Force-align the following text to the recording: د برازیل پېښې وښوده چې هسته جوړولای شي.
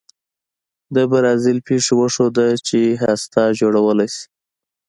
د 0.95 0.97
برازیل 1.11 1.57
پېښې 1.67 1.93
وښوده 1.99 2.47
چې 2.67 2.79
هسته 3.03 3.41
جوړولای 3.59 4.09
شي. 4.15 4.25